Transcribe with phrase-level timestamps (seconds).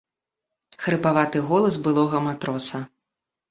[0.85, 2.85] Хрыпаваты голас былога матроса.